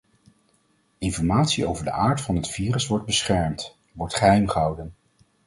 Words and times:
Informatie 0.97 1.67
over 1.67 1.83
de 1.83 1.91
aard 1.91 2.21
van 2.21 2.35
het 2.35 2.47
virus 2.47 2.87
wordt 2.87 3.05
beschermd, 3.05 3.75
wordt 3.93 4.15
geheimgehouden. 4.15 4.95